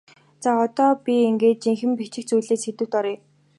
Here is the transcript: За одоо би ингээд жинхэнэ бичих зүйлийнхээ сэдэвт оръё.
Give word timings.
За 0.43 0.51
одоо 0.65 0.89
би 1.03 1.13
ингээд 1.29 1.57
жинхэнэ 1.63 1.93
бичих 1.99 2.25
зүйлийнхээ 2.27 2.59
сэдэвт 2.61 2.93
оръё. 2.99 3.17